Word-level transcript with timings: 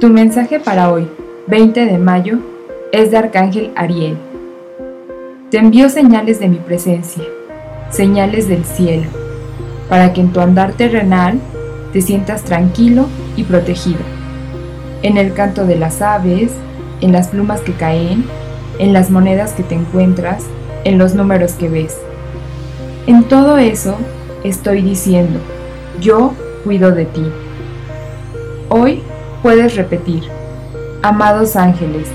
Tu 0.00 0.08
mensaje 0.08 0.58
para 0.58 0.90
hoy, 0.90 1.06
20 1.48 1.84
de 1.84 1.98
mayo, 1.98 2.38
es 2.90 3.10
de 3.10 3.18
Arcángel 3.18 3.70
Ariel. 3.76 4.16
Te 5.50 5.58
envío 5.58 5.90
señales 5.90 6.40
de 6.40 6.48
mi 6.48 6.56
presencia, 6.56 7.22
señales 7.90 8.48
del 8.48 8.64
cielo, 8.64 9.08
para 9.90 10.14
que 10.14 10.22
en 10.22 10.32
tu 10.32 10.40
andar 10.40 10.72
terrenal 10.72 11.38
te 11.92 12.00
sientas 12.00 12.44
tranquilo 12.44 13.08
y 13.36 13.44
protegido. 13.44 14.00
En 15.02 15.18
el 15.18 15.34
canto 15.34 15.66
de 15.66 15.76
las 15.76 16.00
aves, 16.00 16.50
en 17.02 17.12
las 17.12 17.28
plumas 17.28 17.60
que 17.60 17.74
caen, 17.74 18.24
en 18.78 18.94
las 18.94 19.10
monedas 19.10 19.52
que 19.52 19.64
te 19.64 19.74
encuentras, 19.74 20.44
en 20.84 20.96
los 20.96 21.14
números 21.14 21.52
que 21.52 21.68
ves. 21.68 21.98
En 23.06 23.24
todo 23.24 23.58
eso 23.58 23.98
estoy 24.44 24.80
diciendo, 24.80 25.40
yo 26.00 26.32
cuido 26.64 26.90
de 26.90 27.04
ti. 27.04 27.26
Hoy 28.70 29.02
puedes 29.42 29.76
repetir, 29.76 30.24
amados 31.02 31.56
ángeles, 31.56 32.08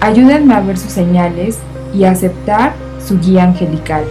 ayúdenme 0.00 0.54
a 0.54 0.60
ver 0.60 0.78
sus 0.78 0.92
señales 0.92 1.58
y 1.94 2.04
aceptar 2.04 2.74
su 3.04 3.18
guía 3.18 3.44
angelical. 3.44 4.04